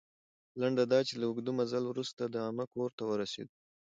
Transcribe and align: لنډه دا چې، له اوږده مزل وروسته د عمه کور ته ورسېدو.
لنډه 0.59 0.83
دا 0.91 0.99
چې، 1.07 1.13
له 1.19 1.25
اوږده 1.27 1.51
مزل 1.59 1.83
وروسته 1.87 2.21
د 2.27 2.35
عمه 2.47 2.65
کور 2.73 2.89
ته 2.97 3.03
ورسېدو. 3.07 3.55